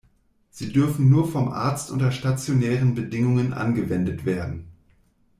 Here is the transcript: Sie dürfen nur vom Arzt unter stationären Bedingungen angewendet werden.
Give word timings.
Sie 0.49 0.71
dürfen 0.73 1.11
nur 1.11 1.27
vom 1.31 1.49
Arzt 1.49 1.91
unter 1.91 2.11
stationären 2.11 2.95
Bedingungen 2.95 3.53
angewendet 3.53 4.25
werden. 4.25 4.65